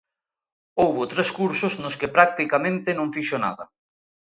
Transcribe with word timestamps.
Houbo 0.81 1.03
tres 1.11 1.29
cursos 1.39 1.73
nos 1.83 1.97
que 1.99 2.13
practicamente 2.15 2.89
non 2.93 3.13
fixo 3.15 3.37
nada. 3.45 3.63